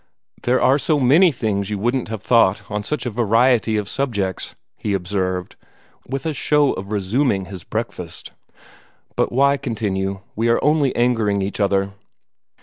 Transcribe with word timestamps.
"There 0.41 0.59
are 0.59 0.79
so 0.79 0.99
many 0.99 1.31
things 1.31 1.69
you 1.69 1.77
wouldn't 1.77 2.07
have 2.07 2.23
thought, 2.23 2.63
on 2.71 2.81
such 2.81 3.05
a 3.05 3.11
variety 3.11 3.77
of 3.77 3.87
subjects," 3.87 4.55
he 4.75 4.95
observed, 4.95 5.55
with 6.07 6.25
a 6.25 6.33
show 6.33 6.73
of 6.73 6.91
resuming 6.91 7.45
his 7.45 7.63
breakfast. 7.63 8.31
"But 9.15 9.31
why 9.31 9.57
continue? 9.57 10.21
We 10.35 10.49
are 10.49 10.59
only 10.63 10.95
angering 10.95 11.43
each 11.43 11.59
other." 11.59 11.93